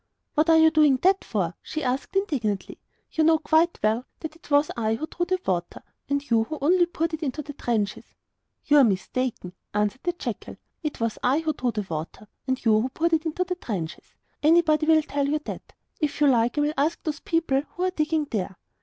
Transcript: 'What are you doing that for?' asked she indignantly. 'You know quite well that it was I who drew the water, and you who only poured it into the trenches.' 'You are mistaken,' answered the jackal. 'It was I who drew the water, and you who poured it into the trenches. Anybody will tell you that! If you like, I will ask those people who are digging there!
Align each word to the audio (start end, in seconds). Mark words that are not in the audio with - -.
'What 0.33 0.49
are 0.49 0.57
you 0.57 0.71
doing 0.71 0.97
that 1.03 1.23
for?' 1.23 1.53
asked 1.79 2.09
she 2.13 2.17
indignantly. 2.19 2.79
'You 3.11 3.23
know 3.23 3.37
quite 3.37 3.77
well 3.83 4.03
that 4.21 4.35
it 4.35 4.49
was 4.49 4.71
I 4.75 4.95
who 4.95 5.05
drew 5.05 5.27
the 5.27 5.39
water, 5.45 5.83
and 6.09 6.27
you 6.27 6.45
who 6.45 6.57
only 6.59 6.87
poured 6.87 7.13
it 7.13 7.21
into 7.21 7.43
the 7.43 7.53
trenches.' 7.53 8.15
'You 8.65 8.77
are 8.77 8.83
mistaken,' 8.83 9.53
answered 9.75 10.01
the 10.01 10.13
jackal. 10.13 10.57
'It 10.81 10.99
was 10.99 11.19
I 11.21 11.41
who 11.41 11.53
drew 11.53 11.69
the 11.69 11.85
water, 11.87 12.27
and 12.47 12.65
you 12.65 12.81
who 12.81 12.89
poured 12.89 13.13
it 13.13 13.27
into 13.27 13.43
the 13.43 13.53
trenches. 13.53 14.15
Anybody 14.41 14.87
will 14.87 15.03
tell 15.03 15.27
you 15.29 15.37
that! 15.45 15.71
If 15.99 16.19
you 16.19 16.25
like, 16.25 16.57
I 16.57 16.61
will 16.61 16.73
ask 16.77 17.03
those 17.03 17.19
people 17.19 17.61
who 17.73 17.83
are 17.83 17.91
digging 17.91 18.25
there! 18.31 18.57